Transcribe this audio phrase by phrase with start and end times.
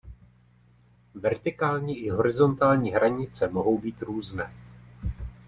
[1.13, 4.53] Vertikální i horizontální hranice mohou být různé.